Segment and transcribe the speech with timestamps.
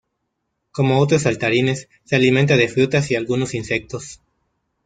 [0.71, 4.19] Como otros saltarines se alimenta de frutas y algunos insectos.